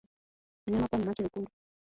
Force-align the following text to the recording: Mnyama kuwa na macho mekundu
Mnyama 0.67 0.85
kuwa 0.87 0.99
na 0.99 1.05
macho 1.05 1.23
mekundu 1.23 1.51